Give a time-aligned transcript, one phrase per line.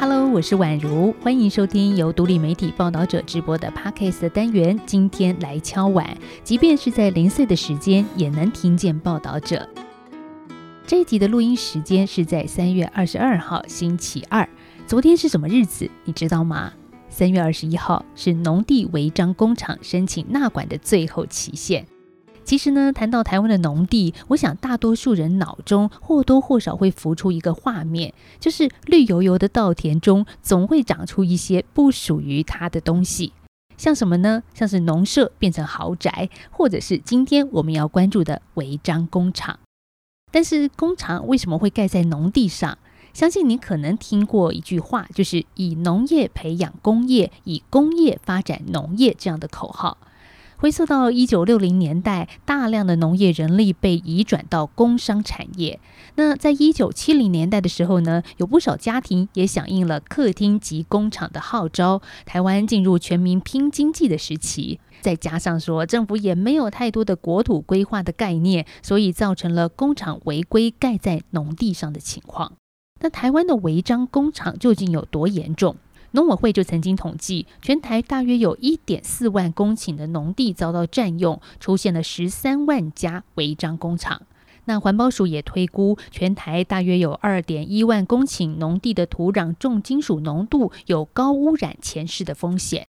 [0.00, 4.78] Hello，我是宛如，欢迎收听由独立媒体报道者直播的 Podcast 单元。
[4.84, 9.66] 今天来敲碗，即便是在零碎的时间，也能听见报道者。
[10.86, 14.46] 这一集的录音时间是在三月二十二号星期二。
[14.86, 15.90] 昨天是什么日子？
[16.04, 16.74] 你知道吗？
[17.14, 21.86] 三月二十一号是农地违章工厂申请纳管的最后期限。
[22.42, 33.32] 其实呢，谈到台湾的农地，我想大多数人脑中或多或少会浮出一个画面，就是绿油油的稻田中总会长出一些不属于它的东西，
[33.76, 34.42] 像什么呢？
[34.52, 39.60] 像是农舍变成豪宅，或者是今天我们要关注的违章工厂。
[40.32, 42.76] 但是工厂为什么会盖在农地上？
[43.14, 49.96] 相信你可能听过一句话，就是以农业培养工业，以工业发展农业这样的口号。
[50.56, 55.78] 回溯到一九六零年代，大量的农业人力被移转到工商产业。
[56.14, 64.80] 那在一九七零年代的时候呢，有不少家庭也响应了客厅及工厂的号召，台湾进入全民拼经济的时期。
[65.02, 72.54] 再加上说，政府也没有太多的国土规划的概念，所以造成了工厂违规盖在农地上的情况。
[73.00, 75.76] 那台湾的违章工厂究竟有多严重？
[76.12, 84.22] 农委会就曾经统计，全台大约有一点四万公顷的农地遭到占用，出现了十三万家违章工厂。
[84.66, 92.86] 那环保署也推估，全台大约有二点一万公顷农地的土壤重金属浓度有高污染前世的风险。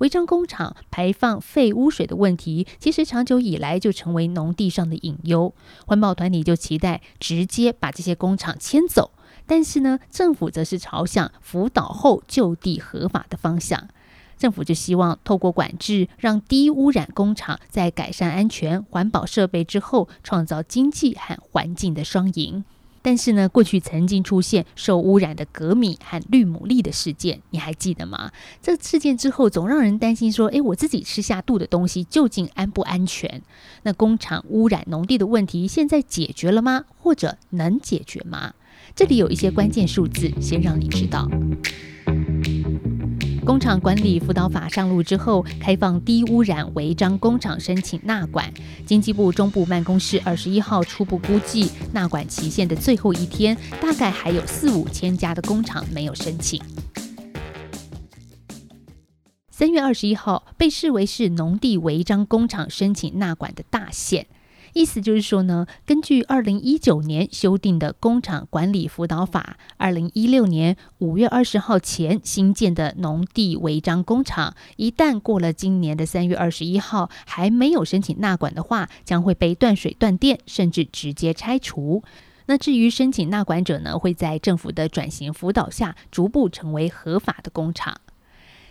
[0.00, 5.52] 违章工厂排放废污水的问题，其实长久以来就成为农地上的隐忧。
[5.86, 9.10] 环保团体就期待直接把这些工厂迁走。
[9.46, 13.88] 但是呢，政府则是朝向辅导后就地合法的方向。
[14.36, 22.64] 政府就希望透过管制，让低污染工厂在改善安全、环保设备之后，创造经济和环境的双赢。
[23.00, 28.32] 但是呢，过去曾经出现受污染的革米和绿牡蛎的事件，你还记得吗？
[28.62, 33.42] 这事件之后，总让人担心说：，诶，我自己吃下肚的东西究竟安不安全？
[33.82, 36.86] 那工厂污染农地的问题，现在解决了吗？
[36.98, 38.54] 或者能解决吗？
[38.94, 41.28] 这里有一些关键数字，先让你知道。
[43.44, 48.50] 工厂管理辅导法上路之后，开放低污染违章工厂申请纳管。
[48.86, 56.58] 经济部中部办公室二十一号初步估计，纳管期限的最后一天，大概还有四五千家的工厂没有申请。
[59.50, 64.26] 三月二十一号被视为是农地违章工厂申请纳管的大限。
[64.74, 82.02] 意思就是说呢，根据二零一九年修订的工厂管理辅导法，二零一六年五月二十号前新建的农地违章工厂，一旦过了今年的三月二十一号还没有申请纳管的话，将会被断水断电，甚至直接拆除。
[82.46, 88.00] 那至于申请纳管者呢，会在政府的转型辅导下，逐步成为合法的工厂。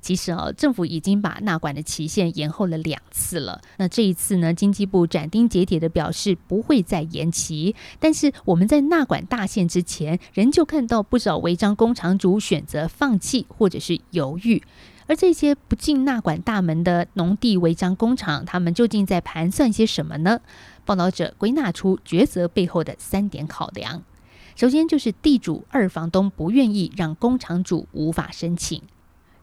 [0.00, 3.60] 其实哦，政府已经把纳管的期限延后了两次了。
[3.76, 7.74] 那这一次呢，经济部斩钉截铁的表示不会再延期。
[7.98, 14.62] 但是我们在纳管大限之前，仍旧看到不少违章工厂主选择放弃或者是犹豫。
[15.06, 20.40] 而这些不进纳管大门的农地违章工厂，他们究竟在盘算些什么呢？
[20.84, 24.02] 报道者归纳出抉择背后的三点考量。
[24.54, 28.82] 首先就是地主二房东不愿意让工厂主无法申请。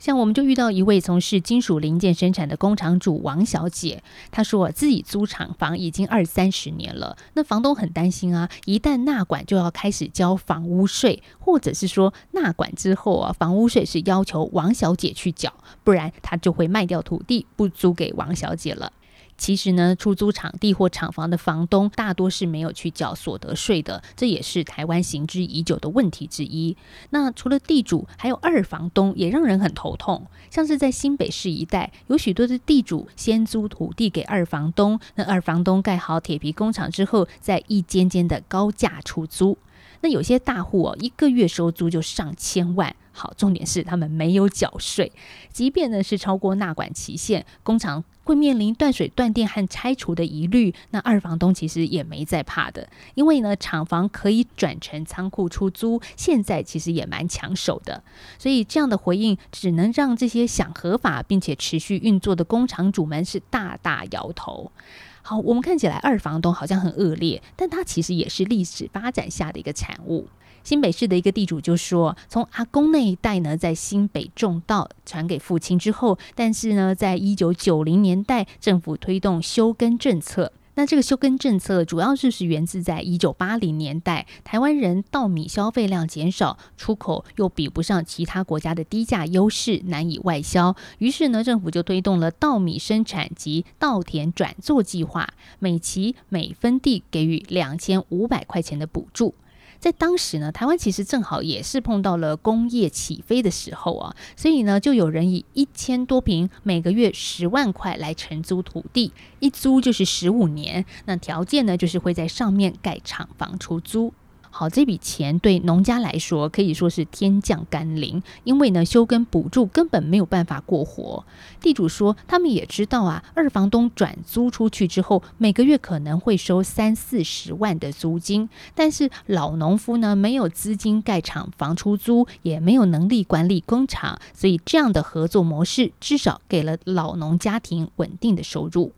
[0.05, 15.51] 像我们就遇到一位从事金属零件生产的工厂主王小姐，她说自己租厂房已经二三十年了，那房东很担心啊，一旦纳管就要开始交房屋税，或者是说纳管之后啊，房屋税是要求王小姐去缴，
[15.83, 18.91] 不然她就会卖掉土地不租给王小姐了。
[19.37, 26.75] 其实呢，出租场地或厂房的房东大多是没有去缴所得税的，这也是台湾行之已久的问题之一。
[27.09, 30.25] 那除了地主，还有二房东也让人很头痛。
[30.49, 39.57] 像是在新北市一带，有许多的地主先租土地给二房东，那二房东盖好铁皮工厂之后，再一间间的高价出租。
[40.01, 42.95] 那有些大户哦，一个月收租就上千万。
[43.17, 45.09] 好，重点是他们没有缴税，
[45.49, 50.75] 即便呢是超过纳管期限，工厂会面临断水断电和拆除的疑虑。
[50.89, 58.03] 那二房东其实也没在怕的，因为呢厂房可以转成仓库出租，现在其实也蛮抢手的。
[58.37, 64.73] 所以这样的回应，只能让这些想合法并且持续运作的工厂主们是大大摇头。
[65.21, 70.27] 好，我们看起来二房东好像很恶劣，但它其实也是历史发展下的一个产物。
[70.65, 80.51] 新北市的一个地主就说，从阿公那一代呢，在新北种稻传给父亲之后，但是呢，在一九九零年代，政府推动休耕政策。
[80.77, 90.75] 那这个休耕政策主要就是源自在一九八零年代，台湾人稻米消费量减少，出口又比不上其他国家的低价优势，难以外销。
[90.97, 95.29] 于是呢，政府就推动了稻米生产及稻田转作计划，
[95.59, 99.35] 每期每分地给予两千五百块钱的补助。
[99.79, 110.85] 在当时呢，台湾其实正好也是碰到了工业起飞的时候啊，所以呢，就有人以一千多平每个月十万块来承租土地，一租就是十五年。
[111.05, 114.13] 那条件呢，就是会在上面盖厂房出租。
[114.57, 121.25] 好，这笔钱对农家来说可以说是天降甘霖，因为呢，休耕补助根本没有办法过活。
[121.59, 138.93] 地主说，他们也知道啊，二房东转租出去之后，每个月可能会收三四十万的租金，但是老农夫呢，没有资金盖厂房出租，也没有能力管理工厂，所以这样的合作模式至少给了老农家庭稳定的收入。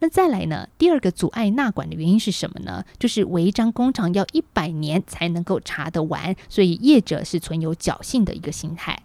[0.00, 0.68] 那再来呢？
[0.78, 2.84] 第二个阻碍纳管的原因是什么呢？
[2.98, 9.02] 就是违章工厂要一百年才能够查得完，所以业者是存有侥幸的一个心态。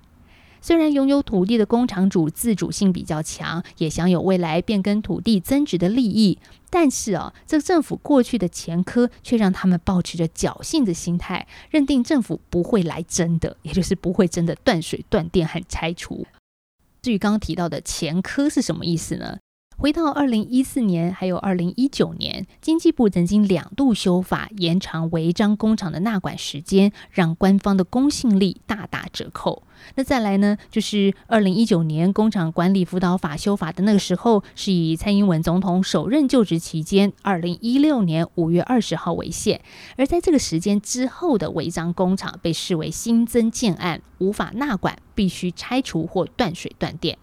[0.62, 6.38] 虽然拥有土地的工厂主自主性比较强，也享有未来变更土地增值的利益，
[6.70, 16.26] 但是啊，这政府过去的前科却让他们保持着侥幸的心态，认定政府不会来真的，也就是不会真的断水断电和拆除。
[17.02, 19.40] 至于刚刚提到的前科是什么意思呢？
[19.84, 29.64] 回到二零一四年，还有二零一九年，经济部曾经两度修法，延长违章工厂的纳管时间，让官方的公信力大打折扣。
[29.96, 39.60] 那再来呢，就是二零一九年工厂管理辅导法修法的那个时候，是以蔡英文总统首任就职期间，二零一六年五月二十号为限。
[39.98, 47.18] 而在这个时间之后的违章工厂，被视为新增建案，无法纳管，必须拆除或断水断电。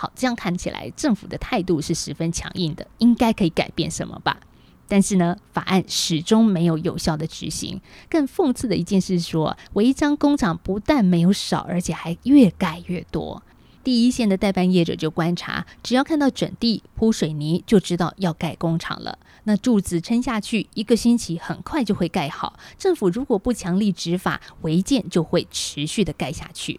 [0.00, 4.38] 好，这样看起来政府的态度是十分强硬的，应该可以改变什么吧？
[4.86, 7.80] 但是呢，法案始终没有有效的执行。
[8.08, 13.42] 更讽刺的一件事是说，违章工厂不但没有少，而且还越盖越多。
[13.82, 19.18] 第一线的代办业者就观察，只要看到整地铺水泥，就知道要盖工厂了。
[19.42, 22.56] 那柱子撑下去，一个星期很快就会盖好。
[22.78, 26.78] 政府如果不强力执法，违建就会持续的盖下去。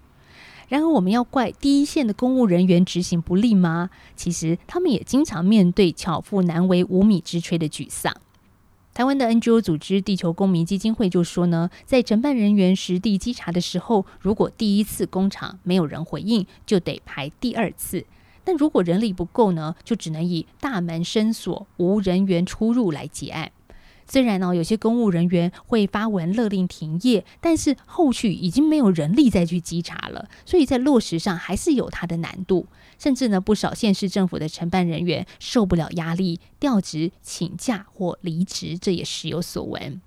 [0.70, 3.90] 然而，我们要怪第一线的公务人员执行不力吗？
[4.16, 8.16] 其实，他们也经常面对巧妇难为无米之炊的沮丧。
[8.94, 18.04] 台湾的 NGO 组织地球公民基金会就说呢，在承办人员实地稽查的时候，如果第一次工厂没有人回应，就得排第二次；
[18.44, 23.52] 但如果人力不够呢，就只能以大门深锁、无人员出入来结案。
[24.10, 32.66] 虽然呢，有些公务人员会发文勒令停业，但是后续已经没有人力再去稽查了，所以在落实上还是有它的难度。
[32.98, 40.02] 甚至呢，不少县市政府的承办人员受不了压力，调职、请假或离职，这也时有所闻。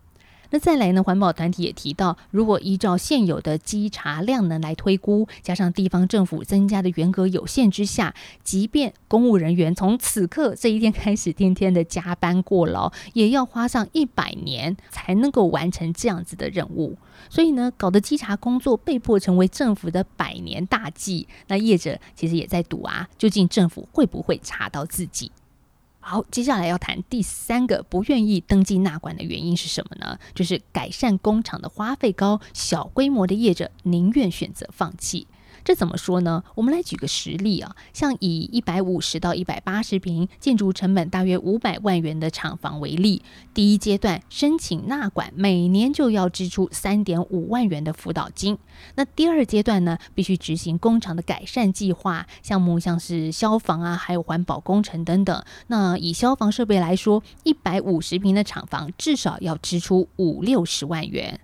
[0.53, 1.03] 那再来呢？
[1.03, 8.15] 环保团体也提到，如果依照现有的稽查量能来推估，加上地方政府增加的员额有限之下，
[8.45, 16.99] 即便公务人员从此刻这一天开始天天的加班过劳，也要花上一百年才能够完成这样子的任务。
[17.31, 21.27] 所以呢，搞得稽查工作被迫成为政府的百年大计。
[21.47, 25.33] 那业者其实也在赌啊，究竟政府会不会查到自己？
[26.05, 30.19] 好，接下来要谈第三个不愿意登记纳管的原因是什么呢？
[30.35, 35.29] 就是改善工厂的花费高，小规模的业者宁愿选择放弃。
[35.65, 36.43] 这怎么说呢？
[36.55, 43.23] 我们来举个实例啊，像以一百五十到一百八十平、建筑成本大约五百万元的厂房为例，
[43.55, 48.59] 第一阶段申请纳管，每年就要支出三点五万元的辅导金。
[48.97, 55.45] 那第二阶段呢，必须执行工厂的改善计划项目，像是消防啊，还有环保工程等等。
[55.69, 61.39] 那以消防设备来说，一百五十平的厂房至少要支出五六十万元。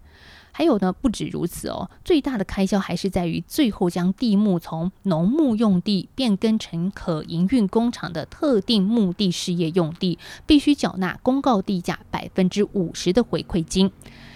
[0.58, 13.92] 还有呢，不止如此哦，最大的开销还是在于最后将地目从农牧用地变更成可营运工厂的特定目的事业用地，必须缴纳公告地价百分之五十的回馈金。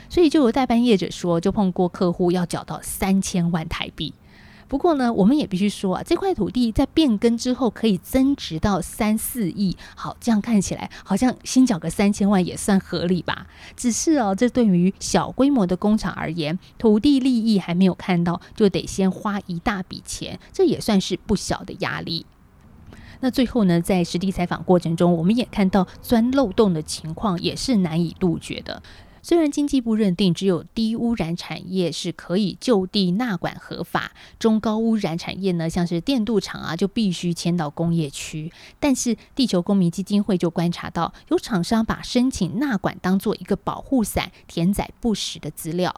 [0.08, 4.14] 所以就有代办业者说，就碰过客户要缴到三千万台币。
[4.72, 9.76] 不过呢，我们也必须说啊，这块土地在变更之后可以增值到三四亿。
[9.94, 13.46] 好，这样看起来好像新缴个三千万也算合理吧？
[13.76, 22.24] 只是哦，这对于小规模的工厂而言，土地利益还没有看到，就得先花一大笔钱，这也算是不小的压力。
[23.20, 28.82] 那最后呢，在实地采访过程中，我们也看到钻漏洞的情况也是难以杜绝的。
[29.22, 38.52] 虽然经济部认定只有低污染产业是可以就地纳管合法，中高污染产业呢，像是电镀厂啊，就必须迁到工业区。
[38.80, 45.94] 但是地球公民基金会就观察到，有厂商把申请纳管当做一个保护伞，填载不实的资料。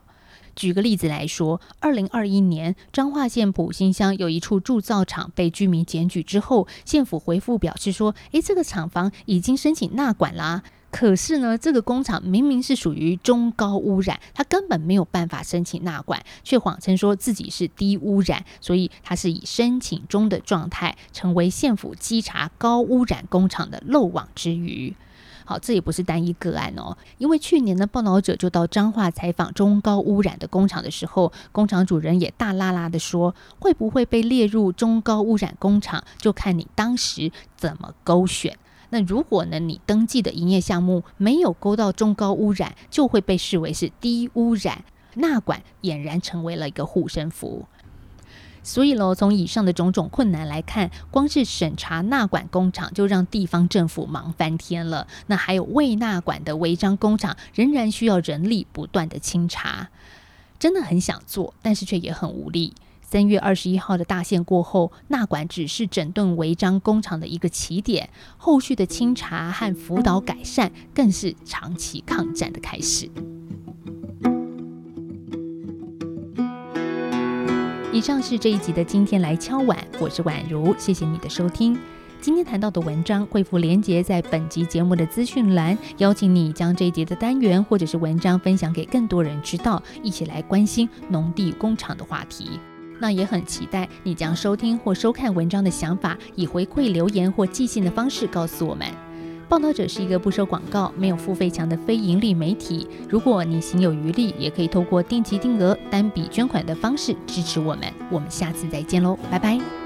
[0.54, 10.62] 举个例子来说，二零二一年彰化县埔心乡有一处铸造厂被居民检举之后，县府回复表示说：“诶，这个厂房已经申请纳管啦。”
[10.96, 24.94] 可是呢，这个工厂明明是属于中高污染，它根本没有办法申请纳管，却谎称说自己是低污染，所以它是以申请中的状态，成为县府稽查高污染工厂的漏网之鱼。
[25.44, 38.56] 好，这也不是单一个案哦，因为去年的报道者就到彰化采访中高污染的工厂的时候，工厂主人也大拉拉的说，会不会被列入中高污染工厂，就看你当时怎么勾选。
[38.91, 47.67] 那如果呢，你登记的营业项目没有勾到中高污染，就会被视为是低污染，纳管俨然成为了一个护身符。
[48.62, 55.07] 所以喽，从以上的种种困难来看，光是审查纳管工厂就让地方政府忙翻天了。
[55.26, 59.91] 那还有未纳管的违章工厂，仍然需要人力不断的清查。
[60.59, 62.73] 真的很想做，但是却也很无力。
[63.14, 73.09] 三月二十一号的大限过后，纳管只是整顿违章工厂的一个起点，后续的清查和辅导改善，更是长期抗战的开始。
[77.92, 81.78] 以上是这一集的今天来敲碗，我是宛如，谢谢你的收听。
[82.21, 92.59] 今天谈到的文章会附连结在本集节目的资讯栏，邀请你将这一节的单元或者是文章分享给更多人知道，一起来关心农地工厂的话题。
[92.98, 98.86] 那也很期待你将收听或收看文章的想法，以回馈留言或寄信的方式告诉我们。
[99.46, 102.88] 报道者是一个不收广告、没有付费墙的非盈利媒体。
[103.08, 107.92] 如果你行有余力，也可以透过定期定额、单笔捐款的方式支持我们。
[108.10, 109.84] 我们下次再见喽，拜拜。